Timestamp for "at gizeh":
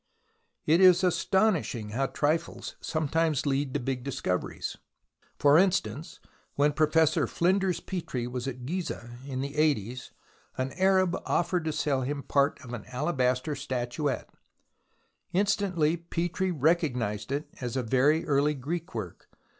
8.47-9.13